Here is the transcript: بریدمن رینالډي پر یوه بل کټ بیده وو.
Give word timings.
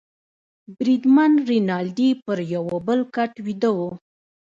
بریدمن 0.77 1.31
رینالډي 1.49 2.09
پر 2.25 2.37
یوه 2.53 2.75
بل 2.87 2.99
کټ 3.15 3.33
بیده 3.45 3.71
وو. 3.77 3.89